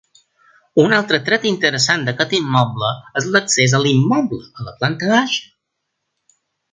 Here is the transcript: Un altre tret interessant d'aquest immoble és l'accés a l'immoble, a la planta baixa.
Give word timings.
Un 0.83 0.93
altre 0.99 1.17
tret 1.27 1.43
interessant 1.49 2.07
d'aquest 2.07 2.33
immoble 2.39 2.89
és 3.21 3.27
l'accés 3.35 3.75
a 3.81 3.85
l'immoble, 3.87 4.41
a 4.63 4.69
la 4.69 4.73
planta 4.81 5.11
baixa. 5.17 6.35